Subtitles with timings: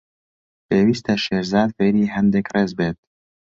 [0.67, 2.97] پێویستە شێرزاد فێری هەندێک ڕێز بێت.